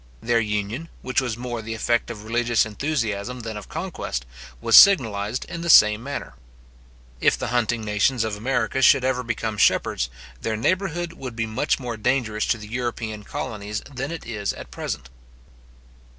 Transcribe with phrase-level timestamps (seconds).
[0.19, 4.25] Their union, which was more the effect of religious enthusiasm than of conquest,
[4.59, 6.33] was signalized in the same manner.
[7.19, 10.09] If the hunting nations of America should ever become shepherds,
[10.41, 14.71] their neighbourhood would be much more dangerous to the European colonies than it is at
[14.71, 15.07] present.